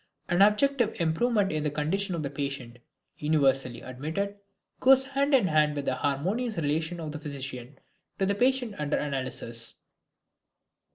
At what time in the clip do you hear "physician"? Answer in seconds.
7.19-7.77